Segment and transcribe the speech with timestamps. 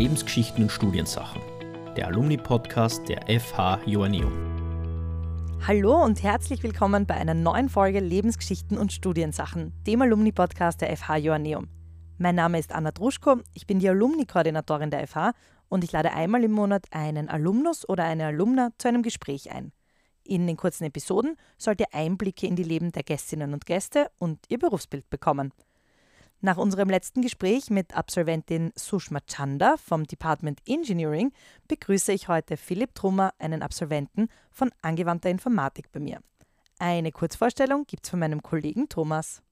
[0.00, 1.42] Lebensgeschichten und Studiensachen,
[1.94, 4.32] der Alumni-Podcast der FH Joanneum.
[5.68, 11.18] Hallo und herzlich willkommen bei einer neuen Folge Lebensgeschichten und Studiensachen, dem Alumni-Podcast der FH
[11.18, 11.68] Joanneum.
[12.16, 15.32] Mein Name ist Anna Druschko, ich bin die Alumni-Koordinatorin der FH
[15.68, 19.70] und ich lade einmal im Monat einen Alumnus oder eine Alumna zu einem Gespräch ein.
[20.24, 24.38] In den kurzen Episoden sollt ihr Einblicke in die Leben der Gästinnen und Gäste und
[24.48, 25.52] ihr Berufsbild bekommen.
[26.42, 31.32] Nach unserem letzten Gespräch mit Absolventin Sushma Chanda vom Department Engineering
[31.68, 36.20] begrüße ich heute Philipp Trummer, einen Absolventen von angewandter Informatik bei mir.
[36.78, 39.42] Eine Kurzvorstellung gibt es von meinem Kollegen Thomas.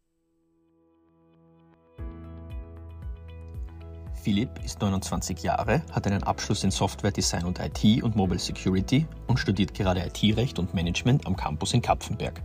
[4.22, 9.06] Philipp ist 29 Jahre, hat einen Abschluss in Software Design und IT und Mobile Security
[9.26, 12.42] und studiert gerade IT-Recht und Management am Campus in Kapfenberg.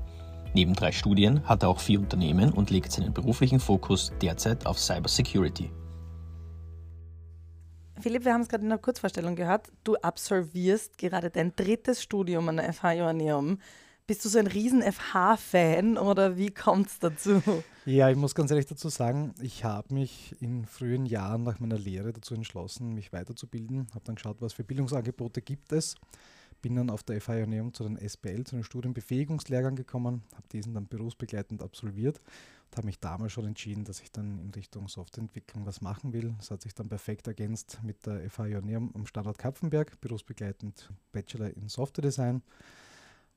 [0.55, 4.79] Neben drei Studien hat er auch vier Unternehmen und legt seinen beruflichen Fokus derzeit auf
[4.79, 5.71] Cybersecurity.
[7.99, 9.71] Philipp, wir haben es gerade in der Kurzvorstellung gehört.
[9.83, 13.57] Du absolvierst gerade dein drittes Studium an der FH Joanneum.
[14.05, 17.41] Bist du so ein riesen FH-Fan oder wie kommt es dazu?
[17.85, 21.77] Ja, ich muss ganz ehrlich dazu sagen, ich habe mich in frühen Jahren nach meiner
[21.77, 23.87] Lehre dazu entschlossen, mich weiterzubilden.
[23.93, 25.95] Habe dann geschaut, was für Bildungsangebote gibt es
[26.63, 30.73] bin dann auf der FH Joanneum zu den SPL, zu den Studienbefähigungslehrgang gekommen, habe diesen
[30.73, 32.21] dann berufsbegleitend absolviert
[32.71, 36.33] und habe mich damals schon entschieden, dass ich dann in Richtung Softwareentwicklung was machen will.
[36.37, 41.49] Das hat sich dann perfekt ergänzt mit der FH Joanneum am Standort Kapfenberg, berufsbegleitend Bachelor
[41.55, 42.41] in Software Design.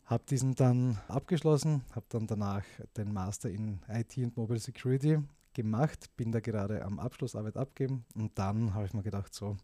[0.05, 2.63] Habe diesen dann abgeschlossen, habe dann danach
[2.97, 5.19] den Master in IT und Mobile Security
[5.53, 9.57] gemacht, bin da gerade am Abschlussarbeit abgeben und dann habe ich mir gedacht, so,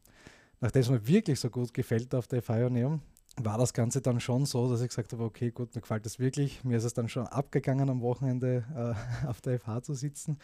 [0.60, 3.02] nachdem es mir wirklich so gut gefällt auf der FH Joanneum,
[3.36, 6.18] war das Ganze dann schon so, dass ich gesagt habe, okay, gut, mir gefällt das
[6.18, 6.64] wirklich.
[6.64, 10.38] Mir ist es dann schon abgegangen, am Wochenende äh, auf der FH zu sitzen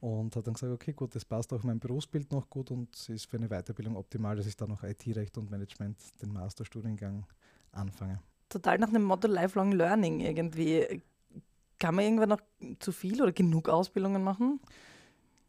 [0.00, 3.26] und habe dann gesagt, okay, gut, das passt auch mein Berufsbild noch gut und ist
[3.26, 7.26] für eine Weiterbildung optimal, dass ich dann noch IT-Recht und Management, den Masterstudiengang,
[7.72, 8.20] anfange.
[8.48, 11.02] Total nach einem Motto Lifelong Learning irgendwie.
[11.78, 12.40] Kann man irgendwann noch
[12.78, 14.60] zu viel oder genug Ausbildungen machen?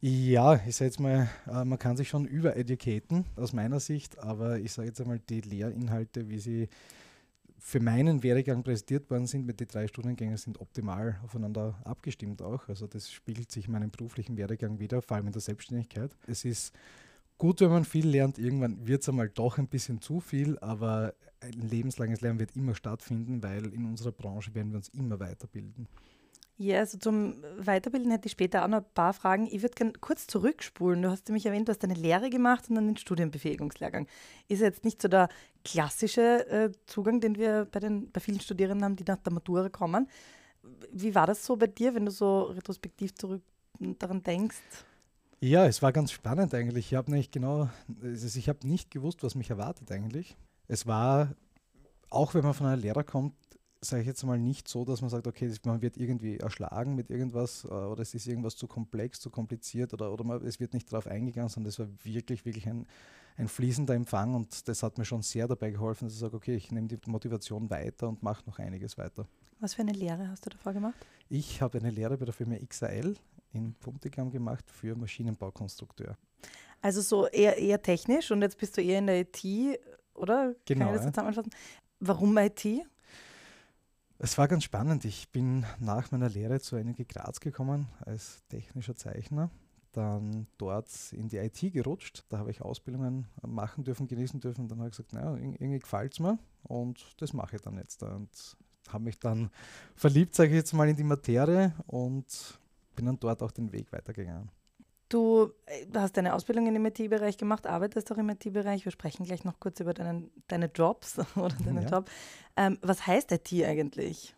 [0.04, 4.58] Ja, ich sage jetzt mal, äh, man kann sich schon übereducaten aus meiner Sicht, aber
[4.58, 6.68] ich sage jetzt einmal, die Lehrinhalte, wie sie
[7.60, 12.68] für meinen Werdegang präsentiert worden sind mit den drei Studiengängen, sind optimal aufeinander abgestimmt auch.
[12.68, 16.10] Also das spiegelt sich in meinem beruflichen Werdegang wieder, vor allem in der Selbstständigkeit.
[16.26, 16.74] Es ist
[17.38, 18.38] gut, wenn man viel lernt.
[18.38, 22.74] Irgendwann wird es einmal doch ein bisschen zu viel, aber ein lebenslanges Lernen wird immer
[22.74, 25.86] stattfinden, weil in unserer Branche werden wir uns immer weiterbilden.
[26.62, 29.48] Ja, also zum Weiterbilden hätte ich später auch noch ein paar Fragen.
[29.50, 31.02] Ich würde gerne kurz zurückspulen.
[31.02, 34.06] Du hast nämlich erwähnt, du hast eine Lehre gemacht und dann den Studienbefähigungslehrgang.
[34.46, 35.28] Ist jetzt nicht so der
[35.64, 39.70] klassische äh, Zugang, den wir bei, den, bei vielen Studierenden haben, die nach der Matura
[39.70, 40.08] kommen.
[40.92, 43.42] Wie war das so bei dir, wenn du so retrospektiv zurück
[43.98, 44.62] daran denkst?
[45.40, 46.92] Ja, es war ganz spannend eigentlich.
[46.92, 47.70] Ich habe nicht genau,
[48.04, 50.36] ich habe nicht gewusst, was mich erwartet eigentlich.
[50.68, 51.34] Es war,
[52.08, 53.34] auch wenn man von einer Lehrer kommt,
[53.84, 57.10] sage ich jetzt mal, nicht so, dass man sagt, okay, man wird irgendwie erschlagen mit
[57.10, 60.72] irgendwas äh, oder es ist irgendwas zu komplex, zu kompliziert oder, oder man, es wird
[60.72, 62.86] nicht darauf eingegangen, sondern es war wirklich, wirklich ein,
[63.36, 66.54] ein fließender Empfang und das hat mir schon sehr dabei geholfen, dass ich sage, okay,
[66.54, 69.26] ich nehme die Motivation weiter und mache noch einiges weiter.
[69.58, 71.06] Was für eine Lehre hast du davor gemacht?
[71.28, 73.16] Ich habe eine Lehre bei der Firma XAL
[73.52, 76.16] in Puntigam gemacht für Maschinenbaukonstrukteur.
[76.80, 79.80] Also so eher, eher technisch und jetzt bist du eher in der IT,
[80.14, 80.54] oder?
[80.66, 80.86] Genau.
[80.86, 81.50] Kann ich das zusammenfassen?
[82.00, 82.66] Warum IT?
[84.24, 85.04] Es war ganz spannend.
[85.04, 89.50] Ich bin nach meiner Lehre zu Einige Graz gekommen als technischer Zeichner,
[89.90, 92.24] dann dort in die IT gerutscht.
[92.28, 94.68] Da habe ich Ausbildungen machen dürfen, genießen dürfen.
[94.68, 98.04] Dann habe ich gesagt, naja, irgendwie gefällt es mir und das mache ich dann jetzt.
[98.04, 98.28] Und
[98.90, 99.50] habe mich dann
[99.96, 102.60] verliebt, sage ich jetzt mal, in die Materie und
[102.94, 104.52] bin dann dort auch den Weg weitergegangen.
[105.12, 108.86] Du äh, hast deine Ausbildung im IT-Bereich gemacht, arbeitest auch im IT-Bereich.
[108.86, 111.88] Wir sprechen gleich noch kurz über deinen, deine Jobs oder deinen ja.
[111.88, 112.10] Job.
[112.56, 114.34] Ähm, was heißt IT eigentlich?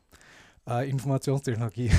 [0.69, 1.93] Äh, Informationstechnologie.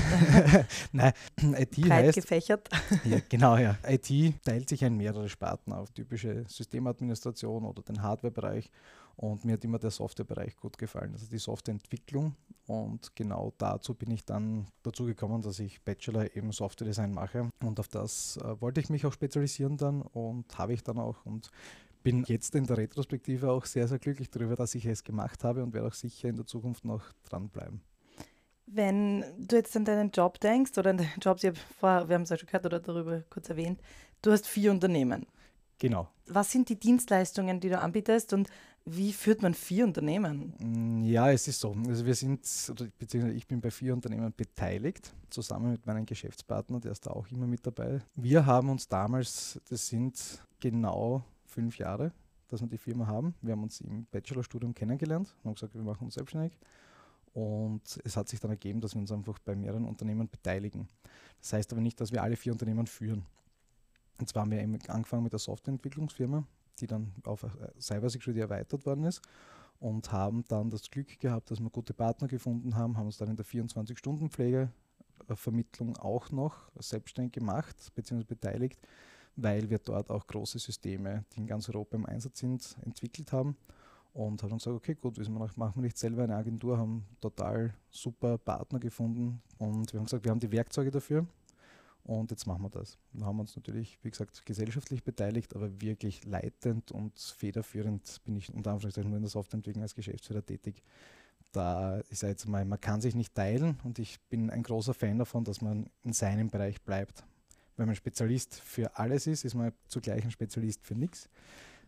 [0.91, 2.15] Nein, IT Breit heißt.
[2.15, 2.67] gefächert.
[3.05, 3.77] ja, genau, ja.
[3.87, 5.91] IT teilt sich in mehrere Sparten auf.
[5.91, 8.69] Typische Systemadministration oder den Hardware-Bereich.
[9.17, 12.35] Und mir hat immer der Softwarebereich gut gefallen, also die Softwareentwicklung.
[12.67, 17.49] Und genau dazu bin ich dann dazu gekommen, dass ich Bachelor eben Software Design mache.
[17.63, 21.25] Und auf das äh, wollte ich mich auch spezialisieren dann und habe ich dann auch
[21.25, 21.51] und
[22.05, 25.63] bin jetzt in der Retrospektive auch sehr, sehr glücklich darüber, dass ich es gemacht habe
[25.63, 27.81] und werde auch sicher in der Zukunft noch dranbleiben.
[28.67, 32.23] Wenn du jetzt an deinen Job denkst oder an deinen Jobs, ich vorher, wir haben
[32.23, 33.81] es ja schon gehört oder darüber kurz erwähnt,
[34.21, 35.25] du hast vier Unternehmen.
[35.79, 36.07] Genau.
[36.27, 38.49] Was sind die Dienstleistungen, die du anbietest und
[38.85, 40.53] wie führt man vier Unternehmen?
[40.59, 41.75] Mm, ja, es ist so.
[41.87, 42.41] Also wir sind,
[42.99, 47.27] beziehungsweise ich bin bei vier Unternehmen beteiligt, zusammen mit meinem Geschäftspartner, der ist da auch
[47.29, 48.01] immer mit dabei.
[48.15, 52.11] Wir haben uns damals, das sind genau fünf Jahre,
[52.47, 53.33] dass wir die Firma haben.
[53.41, 56.57] Wir haben uns im Bachelorstudium kennengelernt und haben gesagt, wir machen uns selbstständig.
[57.33, 60.87] Und es hat sich dann ergeben, dass wir uns einfach bei mehreren Unternehmen beteiligen.
[61.41, 63.25] Das heißt aber nicht, dass wir alle vier Unternehmen führen.
[64.19, 67.49] Und zwar haben wir angefangen mit der Softwareentwicklungsfirma, die dann auf äh,
[67.79, 69.21] Cybersecurity erweitert worden ist
[69.79, 73.29] und haben dann das Glück gehabt, dass wir gute Partner gefunden haben, haben uns dann
[73.29, 78.23] in der 24-Stunden-Pflegevermittlung auch noch selbstständig gemacht bzw.
[78.23, 78.79] beteiligt,
[79.35, 83.57] weil wir dort auch große Systeme, die in ganz Europa im Einsatz sind, entwickelt haben
[84.13, 88.37] und haben gesagt, okay, gut, wir machen wir nicht selber eine Agentur, haben total super
[88.37, 91.25] Partner gefunden und wir haben gesagt, wir haben die Werkzeuge dafür
[92.05, 92.99] und jetzt machen wir das.
[93.13, 98.53] Wir haben uns natürlich, wie gesagt, gesellschaftlich beteiligt, aber wirklich leitend und federführend bin ich
[98.53, 100.83] unter Anführungszeichen nur in der Softwareentwicklung als Geschäftsführer tätig.
[101.51, 105.17] Da ist jetzt mal, man kann sich nicht teilen und ich bin ein großer Fan
[105.17, 107.23] davon, dass man in seinem Bereich bleibt.
[107.75, 111.27] Wenn man Spezialist für alles ist, ist man zugleich ein Spezialist für nichts.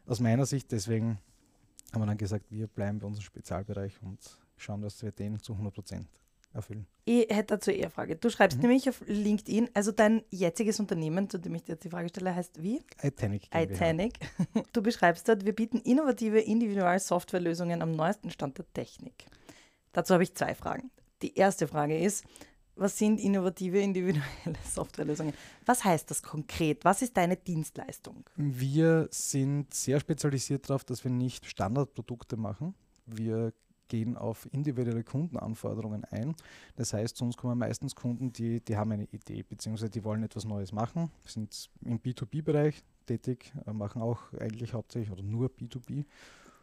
[0.08, 1.20] Aus meiner Sicht, deswegen
[1.94, 4.20] haben wir dann gesagt, wir bleiben bei unserem Spezialbereich und
[4.58, 6.08] schauen, dass wir den zu 100 Prozent
[6.54, 6.88] erfüllen.
[7.06, 8.16] Ich hätte dazu eher eine Frage.
[8.16, 8.64] Du schreibst mhm.
[8.64, 12.36] nämlich auf LinkedIn, also dein jetziges Unternehmen, zu dem ich dir jetzt die Frage stelle,
[12.36, 12.82] heißt wie?
[13.02, 13.48] Itanic.
[13.54, 14.14] Itanic.
[14.74, 19.26] Du beschreibst dort, wir bieten innovative Individual-Softwarelösungen am neuesten Stand der Technik.
[19.94, 20.92] Dazu habe ich zwei Fragen.
[21.22, 22.26] Die erste Frage ist,
[22.76, 24.24] was sind innovative individuelle
[24.70, 25.34] Softwarelösungen?
[25.66, 26.86] Was heißt das konkret?
[26.86, 28.24] Was ist deine Dienstleistung?
[28.36, 32.76] Wir sind sehr spezialisiert darauf, dass wir nicht Standardprodukte machen.
[33.06, 33.54] Wir
[33.88, 36.36] gehen auf individuelle Kundenanforderungen ein.
[36.76, 40.24] Das heißt, zu uns kommen meistens Kunden, die, die haben eine Idee, beziehungsweise die wollen
[40.24, 45.50] etwas Neues machen, Wir sind im B2B-Bereich tätig, äh, machen auch eigentlich hauptsächlich oder nur
[45.50, 46.06] B2B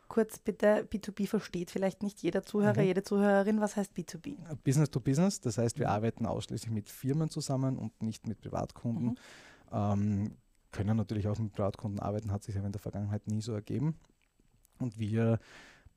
[0.09, 2.87] kurz bitte, B2B versteht vielleicht nicht jeder Zuhörer, mhm.
[2.87, 3.61] jede Zuhörerin.
[3.61, 4.37] Was heißt B2B?
[4.63, 5.93] Business to Business, das heißt, wir mhm.
[5.93, 9.07] arbeiten ausschließlich mit Firmen zusammen und nicht mit Privatkunden.
[9.07, 9.17] Mhm.
[9.73, 10.37] Ähm,
[10.71, 13.97] können natürlich auch mit Privatkunden arbeiten, hat sich aber in der Vergangenheit nie so ergeben.
[14.79, 15.39] Und wir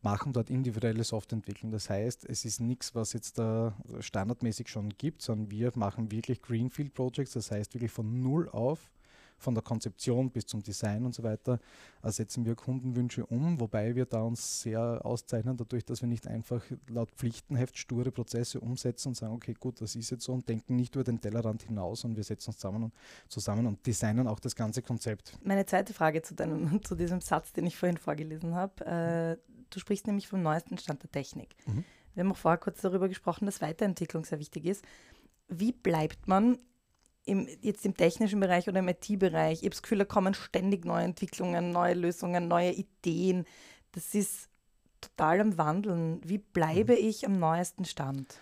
[0.02, 1.72] machen dort individuelle Softwareentwicklung.
[1.72, 6.42] Das heißt, es ist nichts, was jetzt da standardmäßig schon gibt, sondern wir machen wirklich
[6.42, 8.92] Greenfield Projects, das heißt wirklich von null auf
[9.38, 11.60] von der Konzeption bis zum Design und so weiter,
[12.04, 16.64] setzen wir Kundenwünsche um, wobei wir da uns sehr auszeichnen dadurch, dass wir nicht einfach
[16.88, 20.76] laut Pflichtenheft sture Prozesse umsetzen und sagen, okay, gut, das ist jetzt so und denken
[20.76, 22.94] nicht über den Tellerrand hinaus und wir setzen uns zusammen und,
[23.30, 25.38] zusammen und designen auch das ganze Konzept.
[25.44, 28.86] Meine zweite Frage zu, deinem, zu diesem Satz, den ich vorhin vorgelesen habe.
[28.86, 31.56] Äh, du sprichst nämlich vom neuesten Stand der Technik.
[31.66, 31.84] Mhm.
[32.14, 34.84] Wir haben auch vorher kurz darüber gesprochen, dass Weiterentwicklung sehr wichtig ist.
[35.48, 36.58] Wie bleibt man
[37.28, 40.86] im, jetzt im technischen Bereich oder im IT-Bereich, ich habe das Gefühl, da kommen ständig
[40.86, 43.46] neue Entwicklungen, neue Lösungen, neue Ideen.
[43.92, 44.50] Das ist
[45.02, 46.22] total am Wandeln.
[46.24, 47.00] Wie bleibe mhm.
[47.08, 48.40] ich am neuesten Stand?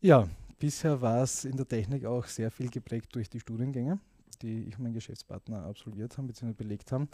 [0.00, 0.26] Ja,
[0.58, 4.00] bisher war es in der Technik auch sehr viel geprägt durch die Studiengänge,
[4.42, 6.52] die ich und mein Geschäftspartner absolviert haben bzw.
[6.52, 7.08] belegt haben.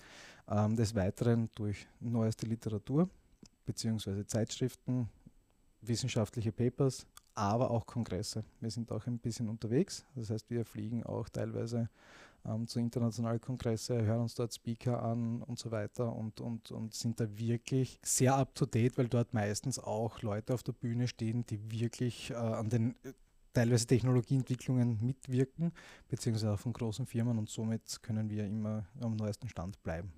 [0.49, 3.09] Ähm, des Weiteren durch neueste Literatur
[3.67, 4.25] bzw.
[4.27, 5.09] Zeitschriften,
[5.83, 8.45] wissenschaftliche Papers, aber auch Kongresse.
[8.61, 10.05] Wir sind auch ein bisschen unterwegs.
[10.15, 11.89] Das heißt, wir fliegen auch teilweise
[12.45, 16.95] ähm, zu internationalen Kongresse, hören uns dort Speaker an und so weiter und, und, und
[16.95, 21.71] sind da wirklich sehr up-to-date, weil dort meistens auch Leute auf der Bühne stehen, die
[21.71, 22.95] wirklich äh, an den
[23.53, 25.73] teilweise Technologieentwicklungen mitwirken,
[26.09, 30.13] beziehungsweise auch von großen Firmen und somit können wir immer am neuesten Stand bleiben.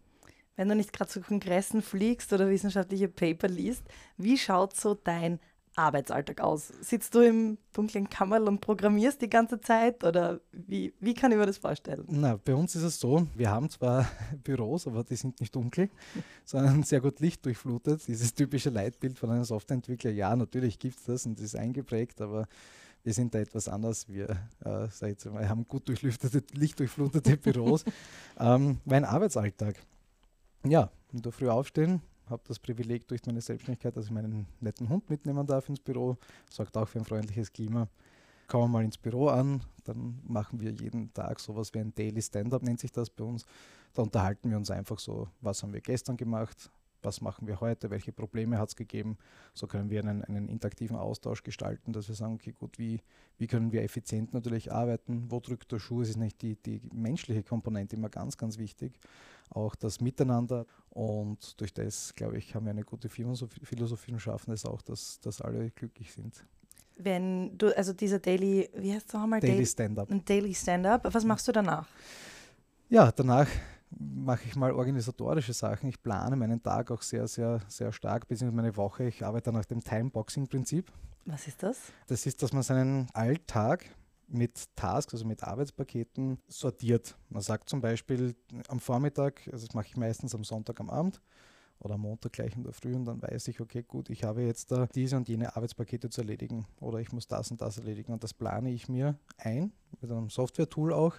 [0.63, 3.83] Wenn du nicht gerade zu Kongressen fliegst oder wissenschaftliche Paper liest,
[4.17, 5.41] wie schaut so dein
[5.75, 6.69] Arbeitsalltag aus?
[6.83, 11.39] Sitzt du im dunklen Kammerl und programmierst die ganze Zeit oder wie, wie kann ich
[11.39, 12.05] mir das vorstellen?
[12.07, 14.07] Na, bei uns ist es so, wir haben zwar
[14.45, 15.91] Büros, aber die sind nicht dunkel,
[16.45, 18.07] sondern sehr gut lichtdurchflutet.
[18.07, 22.21] Dieses typische Leitbild von einem Softwareentwickler, ja, natürlich gibt es das und das ist eingeprägt,
[22.21, 22.47] aber
[23.03, 24.09] wir sind da etwas anders.
[24.09, 24.31] Wir
[24.65, 27.85] äh, mal, haben gut durchlüftete, lichtdurchflutete Büros.
[28.39, 29.75] ähm, mein Arbeitsalltag.
[30.65, 32.01] Ja, in der Früh aufstehen,
[32.31, 36.17] habe das Privileg durch meine Selbstständigkeit, dass ich meinen netten Hund mitnehmen darf ins Büro,
[36.49, 37.89] sorgt auch für ein freundliches Klima.
[38.47, 42.23] Kommen wir mal ins Büro an, dann machen wir jeden Tag sowas wie ein Daily
[42.23, 43.45] Stand-up, nennt sich das bei uns.
[43.93, 46.71] Da unterhalten wir uns einfach so, was haben wir gestern gemacht,
[47.05, 49.17] was machen wir heute, welche Probleme hat es gegeben.
[49.55, 53.01] So können wir einen, einen, interaktiven Austausch gestalten, dass wir sagen, okay, gut, wie,
[53.39, 56.81] wie können wir effizient natürlich arbeiten, wo drückt der Schuh, es ist nicht die, die
[56.93, 58.99] menschliche Komponente immer ganz, ganz wichtig,
[59.51, 64.53] auch das Miteinander und durch das, glaube ich, haben wir eine gute Philosophie und schaffen
[64.53, 66.45] es auch, dass, dass alle glücklich sind.
[66.97, 69.41] Wenn du, also dieser Daily, wie heißt es nochmal?
[69.41, 70.09] Daily Stand-up.
[70.25, 71.09] Daily Stand-up.
[71.13, 71.89] Was machst du danach?
[72.89, 73.49] Ja, danach
[73.99, 75.89] mache ich mal organisatorische Sachen.
[75.89, 79.05] Ich plane meinen Tag auch sehr, sehr, sehr stark, beziehungsweise meine Woche.
[79.05, 80.91] Ich arbeite nach dem Timeboxing-Prinzip.
[81.25, 81.79] Was ist das?
[82.07, 83.85] Das ist, dass man seinen Alltag
[84.29, 87.17] mit Tasks, also mit Arbeitspaketen sortiert.
[87.29, 88.35] Man sagt zum Beispiel
[88.69, 91.21] am Vormittag, also das mache ich meistens am Sonntag am Abend
[91.81, 94.43] oder am Montag gleich in der Früh und dann weiß ich, okay, gut, ich habe
[94.43, 98.13] jetzt da diese und jene Arbeitspakete zu erledigen oder ich muss das und das erledigen
[98.13, 101.17] und das plane ich mir ein mit einem Software-Tool auch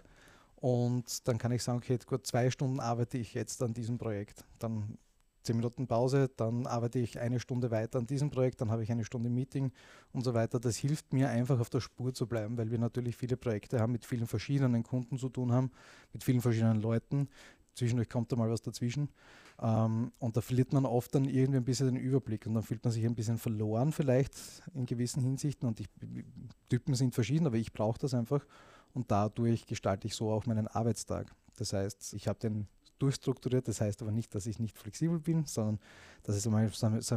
[0.63, 4.45] und dann kann ich sagen, okay, gut, zwei Stunden arbeite ich jetzt an diesem Projekt.
[4.59, 4.97] Dann
[5.41, 8.89] zehn Minuten Pause, dann arbeite ich eine Stunde weiter an diesem Projekt, dann habe ich
[8.89, 9.73] eine Stunde Meeting
[10.13, 10.61] und so weiter.
[10.61, 13.91] Das hilft mir einfach auf der Spur zu bleiben, weil wir natürlich viele Projekte haben,
[13.91, 15.69] mit vielen verschiedenen Kunden zu tun haben,
[16.13, 17.27] mit vielen verschiedenen Leuten.
[17.75, 19.09] Zwischendurch kommt da mal was dazwischen.
[19.61, 22.85] Ähm, und da verliert man oft dann irgendwie ein bisschen den Überblick und dann fühlt
[22.85, 24.33] man sich ein bisschen verloren vielleicht
[24.73, 25.67] in gewissen Hinsichten.
[25.67, 25.87] Und die
[26.69, 28.45] Typen sind verschieden, aber ich brauche das einfach
[28.93, 31.27] und dadurch gestalte ich so auch meinen Arbeitstag.
[31.57, 32.67] Das heißt, ich habe den
[32.99, 35.79] durchstrukturiert, das heißt aber nicht, dass ich nicht flexibel bin, sondern
[36.23, 36.47] das ist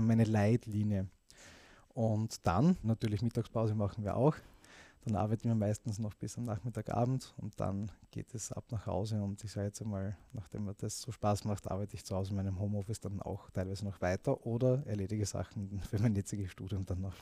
[0.00, 1.08] meine Leitlinie.
[1.94, 4.36] Und dann, natürlich Mittagspause machen wir auch,
[5.06, 9.22] dann arbeiten wir meistens noch bis am Nachmittagabend und dann geht es ab nach Hause
[9.22, 12.30] und ich sage jetzt einmal, nachdem mir das so Spaß macht, arbeite ich zu Hause
[12.30, 16.84] in meinem Homeoffice dann auch teilweise noch weiter oder erledige Sachen für mein jetziges Studium
[16.84, 17.14] dann noch.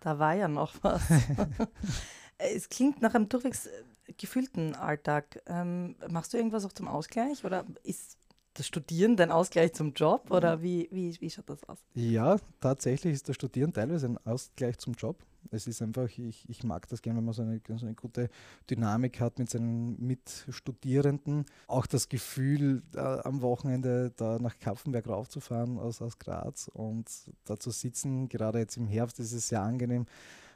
[0.00, 1.02] Da war ja noch was.
[2.38, 5.42] Es klingt nach einem durchwegs äh, gefühlten Alltag.
[5.46, 8.18] Ähm, machst du irgendwas auch zum Ausgleich oder ist
[8.54, 11.78] das Studieren dein Ausgleich zum Job oder wie, wie, wie schaut das aus?
[11.94, 15.18] Ja, tatsächlich ist das Studieren teilweise ein Ausgleich zum Job.
[15.50, 18.28] Es ist einfach, ich, ich mag das gerne, wenn man so eine, so eine gute
[18.68, 21.44] Dynamik hat mit seinen Mitstudierenden.
[21.68, 27.08] Auch das Gefühl, äh, am Wochenende da nach Kapfenberg raufzufahren aus, aus Graz und
[27.44, 30.06] da zu sitzen, gerade jetzt im Herbst ist es sehr angenehm.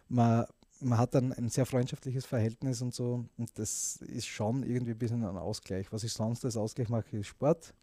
[0.08, 0.46] Man
[0.80, 3.24] man hat dann ein sehr freundschaftliches Verhältnis und so.
[3.36, 5.92] Und das ist schon irgendwie ein bisschen ein Ausgleich.
[5.92, 7.74] Was ich sonst als Ausgleich mache, ist Sport.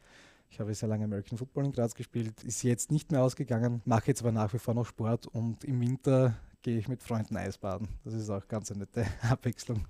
[0.49, 4.07] Ich habe sehr lange American Football in Graz gespielt, ist jetzt nicht mehr ausgegangen, mache
[4.07, 7.87] jetzt aber nach wie vor noch Sport und im Winter gehe ich mit Freunden Eisbaden.
[8.03, 9.85] Das ist auch ganz eine nette Abwechslung.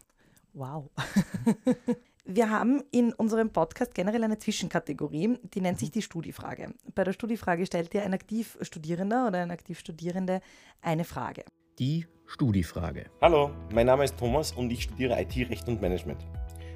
[0.54, 0.90] Wow.
[2.26, 5.94] Wir haben in unserem Podcast generell eine Zwischenkategorie, die nennt sich mhm.
[5.94, 6.74] die Studiefrage.
[6.94, 10.42] Bei der Studiefrage stellt dir ein Aktivstudierender oder eine Aktivstudierende
[10.82, 11.46] eine Frage.
[11.80, 13.06] Die Studiefrage.
[13.22, 16.26] Hallo, mein Name ist Thomas und ich studiere IT-Recht und Management.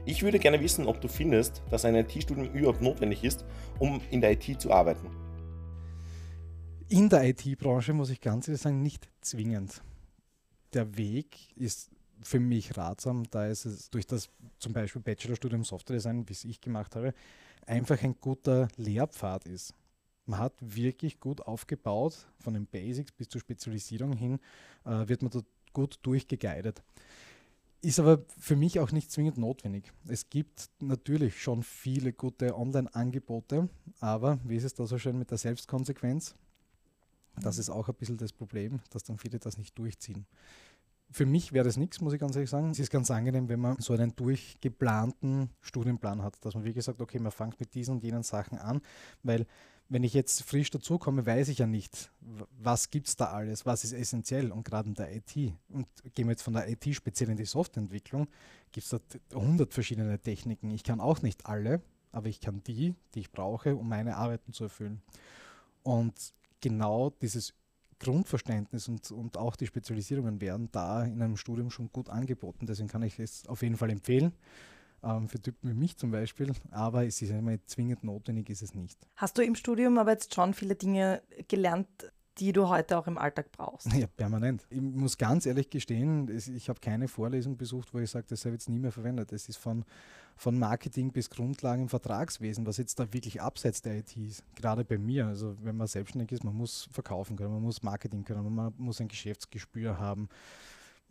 [0.05, 3.43] Ich würde gerne wissen, ob du findest, dass ein IT-Studium überhaupt notwendig ist,
[3.79, 5.09] um in der IT zu arbeiten.
[6.87, 9.81] In der IT-Branche muss ich ganz ehrlich sagen, nicht zwingend.
[10.71, 11.89] Der Weg ist
[12.21, 14.29] für mich ratsam, da es durch das
[14.59, 17.15] zum Beispiel Bachelorstudium Software Design, wie es ich gemacht habe,
[17.65, 19.73] einfach ein guter Lehrpfad ist.
[20.25, 24.39] Man hat wirklich gut aufgebaut, von den Basics bis zur Spezialisierung hin,
[24.85, 26.83] äh, wird man dort gut durchgeguidet.
[27.83, 29.91] Ist aber für mich auch nicht zwingend notwendig.
[30.07, 35.31] Es gibt natürlich schon viele gute Online-Angebote, aber wie ist es da so schön mit
[35.31, 36.35] der Selbstkonsequenz?
[37.39, 40.27] Das ist auch ein bisschen das Problem, dass dann viele das nicht durchziehen.
[41.09, 42.69] Für mich wäre das nichts, muss ich ganz ehrlich sagen.
[42.69, 47.01] Es ist ganz angenehm, wenn man so einen durchgeplanten Studienplan hat, dass man wie gesagt,
[47.01, 48.81] okay, man fängt mit diesen und jenen Sachen an,
[49.23, 49.47] weil
[49.91, 52.11] wenn ich jetzt frisch dazukomme, weiß ich ja nicht,
[52.57, 55.35] was gibt es da alles, was ist essentiell und gerade in der IT.
[55.67, 58.27] Und gehen wir jetzt von der IT speziell in die Softwareentwicklung,
[58.71, 58.99] gibt es da
[59.35, 60.71] 100 verschiedene Techniken.
[60.71, 61.81] Ich kann auch nicht alle,
[62.13, 65.01] aber ich kann die, die ich brauche, um meine Arbeiten zu erfüllen.
[65.83, 66.13] Und
[66.61, 67.53] genau dieses
[67.99, 72.65] Grundverständnis und, und auch die Spezialisierungen werden da in einem Studium schon gut angeboten.
[72.65, 74.31] Deswegen kann ich es auf jeden Fall empfehlen
[75.03, 78.73] ähm, für Typen wie mich zum Beispiel, aber es ist immer zwingend notwendig, ist es
[78.75, 78.97] nicht.
[79.15, 81.87] Hast du im Studium aber jetzt schon viele Dinge gelernt,
[82.37, 83.91] die du heute auch im Alltag brauchst?
[83.93, 84.65] Ja, permanent.
[84.69, 88.55] Ich muss ganz ehrlich gestehen, ich habe keine Vorlesung besucht, wo ich sage, das habe
[88.55, 89.31] ich jetzt nie mehr verwendet.
[89.31, 89.83] Es ist von,
[90.35, 94.43] von Marketing bis Grundlagen im Vertragswesen, was jetzt da wirklich abseits der IT ist.
[94.55, 98.23] Gerade bei mir, also wenn man selbstständig ist, man muss verkaufen können, man muss Marketing
[98.23, 100.29] können, man muss ein Geschäftsgespür haben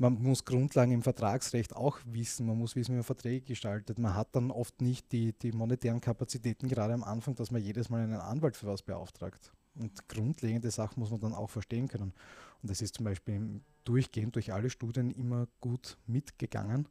[0.00, 3.99] man muss Grundlagen im Vertragsrecht auch wissen, man muss wissen, wie man Verträge gestaltet.
[3.99, 7.90] Man hat dann oft nicht die, die monetären Kapazitäten, gerade am Anfang, dass man jedes
[7.90, 9.52] Mal einen Anwalt für was beauftragt.
[9.75, 12.14] Und grundlegende Sachen muss man dann auch verstehen können.
[12.62, 16.88] Und das ist zum Beispiel durchgehend durch alle Studien immer gut mitgegangen.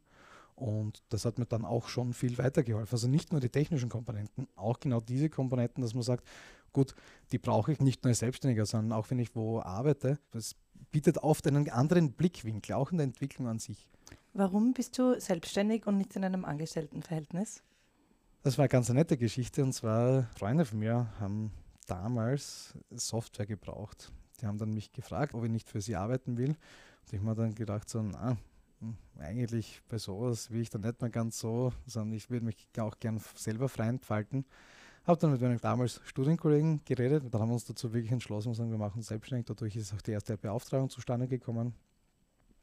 [0.54, 2.94] Und das hat mir dann auch schon viel weitergeholfen.
[2.94, 6.24] Also nicht nur die technischen Komponenten, auch genau diese Komponenten, dass man sagt,
[6.72, 6.94] gut,
[7.32, 10.20] die brauche ich nicht nur als Selbstständiger, sondern auch wenn ich wo arbeite.
[10.30, 10.54] Das
[10.90, 13.88] bietet oft einen anderen Blickwinkel, auch in der Entwicklung an sich.
[14.32, 17.62] Warum bist du selbstständig und nicht in einem Angestelltenverhältnis?
[18.42, 21.52] Das war eine ganz nette Geschichte und zwar Freunde von mir haben
[21.86, 24.12] damals Software gebraucht.
[24.40, 26.50] Die haben dann mich gefragt, ob ich nicht für sie arbeiten will.
[26.50, 28.38] Und ich habe mir dann gedacht, so, na,
[28.78, 32.68] hm, eigentlich bei sowas will ich dann nicht mehr ganz so, sondern ich würde mich
[32.78, 34.46] auch gern selber frei entfalten.
[35.06, 37.24] Habe dann mit meinen damals Studienkollegen geredet.
[37.30, 39.46] Dann haben wir uns dazu wirklich entschlossen und sagen, wir machen uns selbstständig.
[39.46, 41.74] Dadurch ist auch die erste Beauftragung zustande gekommen.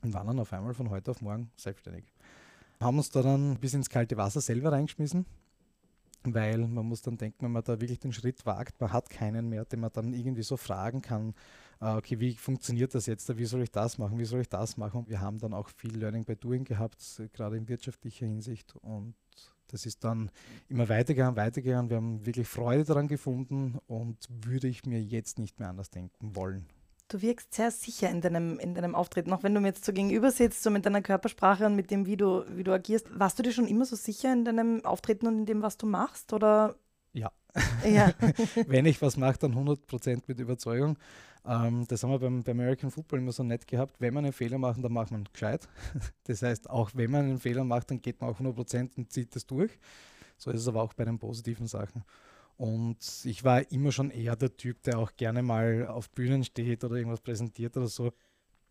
[0.04, 2.06] und waren dann auf einmal von heute auf morgen selbstständig.
[2.80, 5.26] Haben uns da dann bis ins kalte Wasser selber reingeschmissen,
[6.24, 9.50] weil man muss dann denken, wenn man da wirklich den Schritt wagt, man hat keinen
[9.50, 11.34] mehr, den man dann irgendwie so fragen kann,
[11.82, 14.78] äh, okay, wie funktioniert das jetzt, wie soll ich das machen, wie soll ich das
[14.78, 15.06] machen.
[15.08, 17.04] Wir haben dann auch viel Learning by Doing gehabt,
[17.34, 19.16] gerade in wirtschaftlicher Hinsicht und
[19.68, 20.32] das ist dann
[20.70, 21.90] immer weitergegangen, weitergegangen.
[21.90, 26.36] Wir haben wirklich Freude daran gefunden und würde ich mir jetzt nicht mehr anders denken
[26.36, 26.68] wollen.
[27.10, 29.94] Du wirkst sehr sicher in deinem, in deinem Auftreten, auch wenn du mir jetzt so
[29.94, 33.08] gegenüber sitzt, so mit deiner Körpersprache und mit dem, wie du, wie du agierst.
[33.18, 35.86] Warst du dir schon immer so sicher in deinem Auftreten und in dem, was du
[35.86, 36.34] machst?
[36.34, 36.76] Oder?
[37.86, 38.14] Ja.
[38.68, 40.98] wenn ich was mache, dann 100% mit Überzeugung.
[41.46, 43.96] Ähm, das haben wir beim, beim, American Football immer so nett gehabt.
[44.00, 45.68] Wenn man einen Fehler macht, dann macht man gescheit.
[46.26, 49.36] Das heißt, auch wenn man einen Fehler macht, dann geht man auch 100% und zieht
[49.36, 49.72] das durch.
[50.38, 52.04] So ist es aber auch bei den positiven Sachen.
[52.58, 56.84] Und ich war immer schon eher der Typ, der auch gerne mal auf Bühnen steht
[56.84, 58.12] oder irgendwas präsentiert oder so.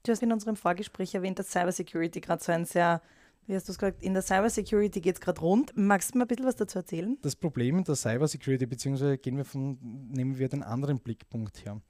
[0.03, 3.01] Du hast in unserem Vorgespräch erwähnt, dass Cybersecurity gerade so ein sehr,
[3.47, 5.73] wie hast du es gesagt, in der Cybersecurity geht es gerade rund.
[5.77, 7.17] Magst du mir ein bisschen was dazu erzählen?
[7.23, 9.79] Das Problem in der Cybersecurity, beziehungsweise gehen wir von,
[10.11, 11.81] nehmen wir den anderen Blickpunkt her.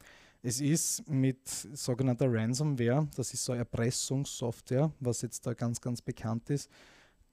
[0.42, 6.50] Es ist mit sogenannter Ransomware, das ist so Erpressungssoftware, was jetzt da ganz, ganz bekannt
[6.50, 6.70] ist,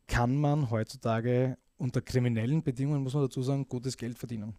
[0.08, 4.56] kann man heutzutage unter kriminellen Bedingungen, muss man dazu sagen, gutes Geld verdienen.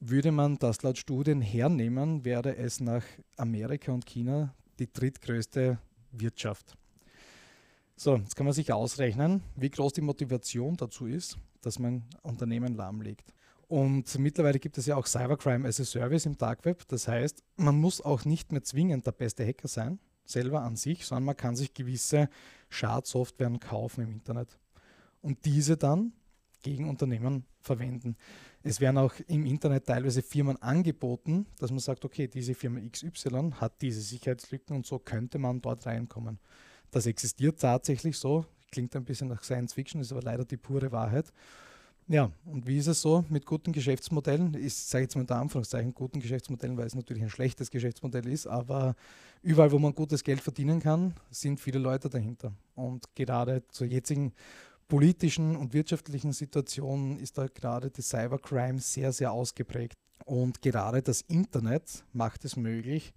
[0.00, 3.04] Würde man das laut Studien hernehmen, wäre es nach
[3.36, 5.78] Amerika und China die drittgrößte
[6.12, 6.76] Wirtschaft.
[8.00, 12.76] So, jetzt kann man sich ausrechnen, wie groß die Motivation dazu ist, dass man Unternehmen
[12.76, 13.34] lahmlegt.
[13.66, 16.86] Und mittlerweile gibt es ja auch Cybercrime as a Service im Dark Web.
[16.86, 21.06] Das heißt, man muss auch nicht mehr zwingend der beste Hacker sein, selber an sich,
[21.06, 22.28] sondern man kann sich gewisse
[22.68, 24.60] Schadsoftwaren kaufen im Internet.
[25.20, 26.12] Und diese dann
[26.62, 28.16] gegen Unternehmen verwenden.
[28.62, 33.54] Es werden auch im Internet teilweise Firmen angeboten, dass man sagt, okay, diese Firma XY
[33.56, 36.38] hat diese Sicherheitslücken und so könnte man dort reinkommen.
[36.90, 40.90] Das existiert tatsächlich so, klingt ein bisschen nach Science Fiction, ist aber leider die pure
[40.92, 41.32] Wahrheit.
[42.10, 44.54] Ja, und wie ist es so mit guten Geschäftsmodellen?
[44.54, 48.46] Ich sage jetzt mal unter Anführungszeichen guten Geschäftsmodellen, weil es natürlich ein schlechtes Geschäftsmodell ist,
[48.46, 48.96] aber
[49.42, 52.54] überall, wo man gutes Geld verdienen kann, sind viele Leute dahinter.
[52.74, 54.32] Und gerade zur jetzigen
[54.88, 59.92] politischen und wirtschaftlichen Situation ist da gerade die Cybercrime sehr, sehr ausgeprägt.
[60.24, 63.12] Und gerade das Internet macht es möglich,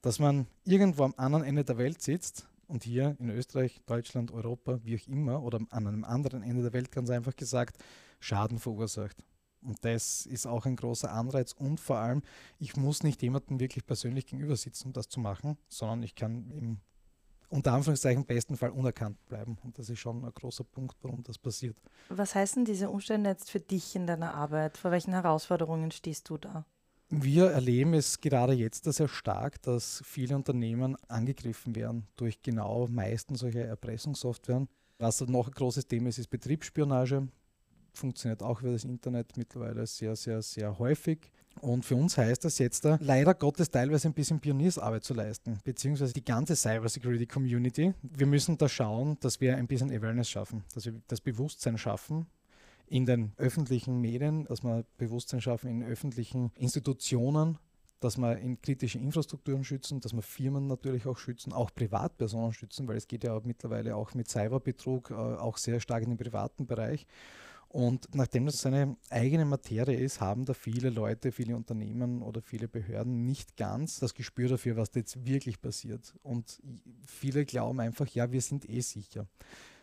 [0.00, 4.78] dass man irgendwo am anderen Ende der Welt sitzt und hier in Österreich, Deutschland, Europa,
[4.84, 7.78] wie auch immer, oder an einem anderen Ende der Welt ganz einfach gesagt,
[8.20, 9.16] Schaden verursacht.
[9.60, 11.52] Und das ist auch ein großer Anreiz.
[11.52, 12.22] Und vor allem,
[12.58, 16.50] ich muss nicht jemandem wirklich persönlich gegenüber sitzen, um das zu machen, sondern ich kann
[16.50, 16.80] im
[17.50, 19.56] unter Anführungszeichen besten Fall unerkannt bleiben.
[19.64, 21.78] Und das ist schon ein großer Punkt, warum das passiert.
[22.10, 24.76] Was heißen diese Umstände jetzt für dich in deiner Arbeit?
[24.76, 26.66] Vor welchen Herausforderungen stehst du da?
[27.10, 33.40] Wir erleben es gerade jetzt sehr stark, dass viele Unternehmen angegriffen werden durch genau meistens
[33.40, 34.68] solche Erpressungssoftwaren.
[34.98, 37.26] Was noch ein großes Thema ist, ist Betriebsspionage.
[37.94, 41.30] Funktioniert auch über das Internet mittlerweile sehr, sehr, sehr häufig.
[41.62, 45.58] Und für uns heißt das jetzt da, leider Gottes teilweise ein bisschen Pioniersarbeit zu leisten,
[45.64, 47.94] beziehungsweise die ganze Cybersecurity Community.
[48.02, 52.26] Wir müssen da schauen, dass wir ein bisschen Awareness schaffen, dass wir das Bewusstsein schaffen
[52.90, 57.58] in den öffentlichen Medien, dass wir Bewusstsein schaffen in öffentlichen Institutionen,
[58.00, 62.86] dass wir in kritischen Infrastrukturen schützen, dass wir Firmen natürlich auch schützen, auch Privatpersonen schützen,
[62.86, 66.66] weil es geht ja mittlerweile auch mit Cyberbetrug äh, auch sehr stark in den privaten
[66.66, 67.06] Bereich.
[67.68, 72.66] Und nachdem das eine eigene Materie ist, haben da viele Leute, viele Unternehmen oder viele
[72.66, 76.14] Behörden nicht ganz das Gespür dafür, was da jetzt wirklich passiert.
[76.22, 76.62] Und
[77.06, 79.26] viele glauben einfach, ja, wir sind eh sicher.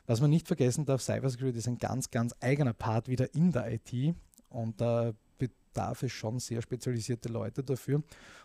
[0.07, 3.71] Was man nicht vergessen darf, Cybersecurity ist ein ganz, ganz eigener Part wieder in der
[3.71, 4.15] IT.
[4.49, 8.03] Und da bedarf es schon sehr spezialisierte Leute dafür.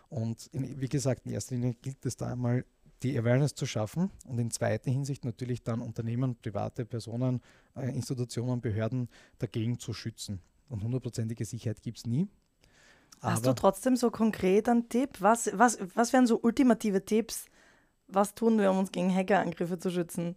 [0.09, 2.65] Und in, wie gesagt, in erster Linie gilt es da einmal
[3.03, 7.41] die Awareness zu schaffen und in zweiter Hinsicht natürlich dann Unternehmen, private Personen,
[7.75, 10.39] äh, Institutionen, Behörden dagegen zu schützen.
[10.69, 12.27] Und hundertprozentige Sicherheit gibt es nie.
[13.21, 15.17] Hast du trotzdem so konkret einen Tipp?
[15.19, 17.45] Was, was, was wären so ultimative Tipps?
[18.13, 20.35] Was tun wir, um uns gegen Hackerangriffe zu schützen?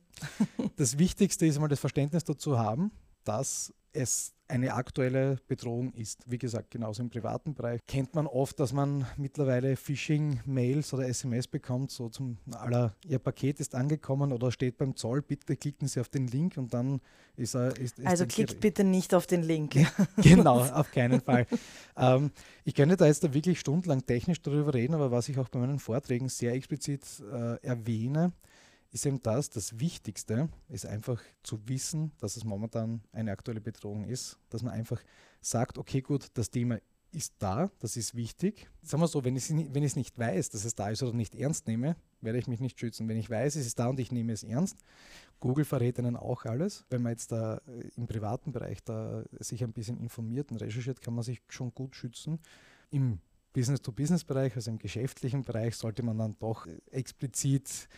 [0.77, 2.93] das Wichtigste ist mal das Verständnis dazu haben,
[3.25, 6.31] dass es eine aktuelle Bedrohung ist.
[6.31, 11.47] Wie gesagt, genauso im privaten Bereich kennt man oft, dass man mittlerweile Phishing-Mails oder SMS
[11.47, 15.99] bekommt, so zum aller, Ihr Paket ist angekommen oder steht beim Zoll, bitte klicken Sie
[15.99, 17.01] auf den Link und dann
[17.37, 17.77] ist er.
[17.79, 19.77] Ist, ist also klickt bitte nicht auf den Link.
[20.19, 21.47] genau, auf keinen Fall.
[21.97, 22.31] ähm,
[22.65, 25.59] ich könnte da jetzt da wirklich stundenlang technisch darüber reden, aber was ich auch bei
[25.59, 27.03] meinen Vorträgen sehr explizit
[27.33, 28.33] äh, erwähne,
[28.95, 34.05] ist eben das, das Wichtigste ist einfach zu wissen, dass es momentan eine aktuelle Bedrohung
[34.05, 35.03] ist, dass man einfach
[35.41, 36.79] sagt, okay gut, das Thema
[37.11, 38.71] ist da, das ist wichtig.
[38.83, 41.67] Sagen wir so, wenn ich es nicht weiß, dass es da ist oder nicht ernst
[41.67, 43.09] nehme, werde ich mich nicht schützen.
[43.09, 44.79] Wenn ich weiß, es ist da und ich nehme es ernst,
[45.41, 46.85] Google verrät ihnen auch alles.
[46.89, 51.01] Wenn man jetzt da äh, im privaten Bereich da sich ein bisschen informiert und recherchiert,
[51.01, 52.39] kann man sich schon gut schützen.
[52.91, 53.19] Im
[53.55, 57.89] Business-to-Business-Bereich, also im geschäftlichen Bereich, sollte man dann doch explizit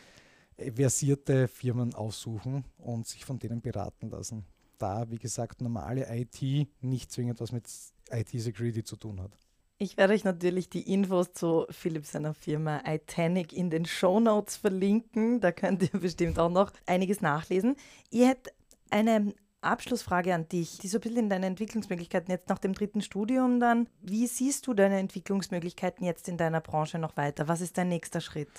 [0.59, 4.45] versierte Firmen aussuchen und sich von denen beraten lassen.
[4.79, 7.65] Da, wie gesagt, normale IT nicht zwingend was mit
[8.11, 9.37] IT-Security zu tun hat.
[9.79, 14.57] Ich werde euch natürlich die Infos zu Philipp seiner Firma Itanic in den Show Notes
[14.57, 15.41] verlinken.
[15.41, 17.77] Da könnt ihr bestimmt auch noch einiges nachlesen.
[18.11, 18.55] Ihr hättet
[18.89, 23.03] eine Abschlussfrage an dich, die so ein bisschen in deine Entwicklungsmöglichkeiten jetzt nach dem dritten
[23.03, 23.89] Studium dann.
[24.01, 27.49] Wie siehst du deine Entwicklungsmöglichkeiten jetzt in deiner Branche noch weiter?
[27.49, 28.51] Was ist dein nächster Schritt?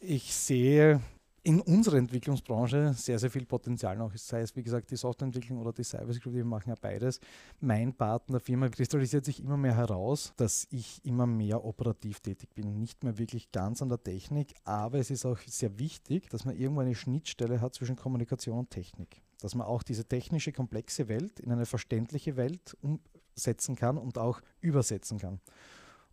[0.00, 1.00] Ich sehe
[1.44, 4.16] in unserer Entwicklungsbranche sehr, sehr viel Potenzial noch.
[4.16, 7.20] Sei es, wie gesagt, die Softwareentwicklung oder die Cybersecurity, wir machen ja beides.
[7.60, 12.80] Mein Partner, Firma, kristallisiert sich immer mehr heraus, dass ich immer mehr operativ tätig bin.
[12.80, 16.56] Nicht mehr wirklich ganz an der Technik, aber es ist auch sehr wichtig, dass man
[16.56, 19.20] irgendwo eine Schnittstelle hat zwischen Kommunikation und Technik.
[19.40, 24.40] Dass man auch diese technische, komplexe Welt in eine verständliche Welt umsetzen kann und auch
[24.62, 25.40] übersetzen kann.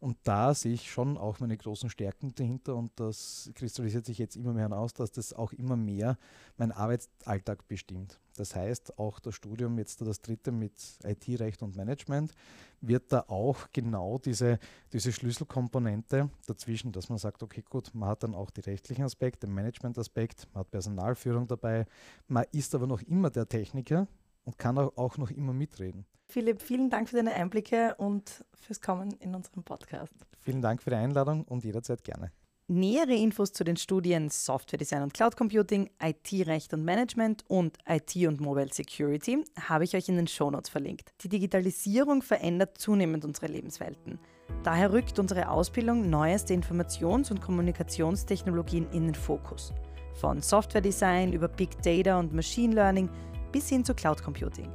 [0.02, 4.36] Und da sehe ich schon auch meine großen Stärken dahinter und das kristallisiert sich jetzt
[4.36, 6.18] immer mehr heraus, dass das auch immer mehr
[6.58, 8.20] mein Arbeitsalltag bestimmt.
[8.36, 12.34] Das heißt, auch das Studium, jetzt das dritte mit IT-Recht und Management,
[12.80, 14.58] wird da auch genau diese,
[14.92, 19.46] diese Schlüsselkomponente dazwischen, dass man sagt, okay, gut, man hat dann auch die rechtlichen Aspekte,
[19.46, 21.86] den Management-Aspekt, man hat Personalführung dabei,
[22.28, 24.08] man ist aber noch immer der Techniker
[24.43, 26.06] und kann auch noch immer mitreden.
[26.27, 30.13] Philipp, vielen Dank für deine Einblicke und fürs Kommen in unserem Podcast.
[30.39, 32.32] Vielen Dank für die Einladung und jederzeit gerne.
[32.73, 38.15] Nähere Infos zu den Studien Software Design und Cloud Computing, IT-Recht und Management und IT
[38.25, 41.10] und Mobile Security habe ich euch in den Shownotes verlinkt.
[41.21, 44.19] Die Digitalisierung verändert zunehmend unsere Lebenswelten.
[44.63, 49.73] Daher rückt unsere Ausbildung neueste Informations- und Kommunikationstechnologien in den Fokus.
[50.13, 53.10] Von Software Design über Big Data und Machine Learning
[53.52, 54.70] bis hin zu Cloud Computing.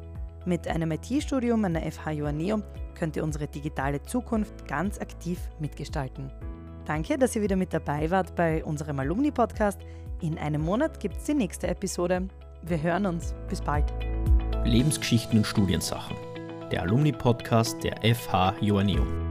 [0.44, 2.62] Mit einem IT-Studium an der FH Joanneum
[2.94, 6.30] könnt ihr unsere digitale Zukunft ganz aktiv mitgestalten.
[6.84, 9.80] Danke, dass ihr wieder mit dabei wart bei unserem Alumni-Podcast.
[10.20, 12.28] In einem Monat gibt es die nächste Episode.
[12.62, 13.34] Wir hören uns.
[13.48, 13.92] Bis bald.
[14.64, 16.16] Lebensgeschichten und Studiensachen.
[16.70, 19.25] Der Alumni-Podcast der FH Joanneum.